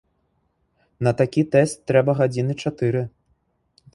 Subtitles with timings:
[1.07, 3.01] На такі тэст трэба гадзіны чатыры.